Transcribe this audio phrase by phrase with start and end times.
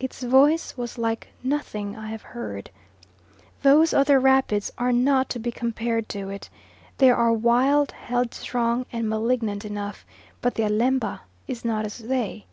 [0.00, 2.68] Its voice was like nothing I have heard.
[3.62, 6.50] Those other rapids are not to be compared to it;
[6.98, 10.04] they are wild, headstrong, and malignant enough,
[10.40, 12.44] but the Alemba is not as they.